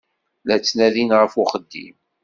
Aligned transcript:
La 0.45 0.55
ttnadin 0.59 1.11
ɣef 1.19 1.33
uxeddim. 1.41 1.95